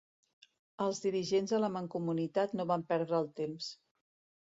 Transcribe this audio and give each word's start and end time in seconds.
Els 0.85 1.01
dirigents 1.03 1.53
de 1.53 1.61
la 1.65 1.71
Mancomunitat 1.77 2.59
no 2.59 2.69
van 2.75 2.89
perdre 2.91 3.21
el 3.23 3.33
temps. 3.45 3.73